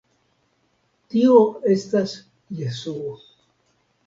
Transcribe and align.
Tio 1.13 1.35
estas 1.75 2.15
Jesuo. 2.63 3.15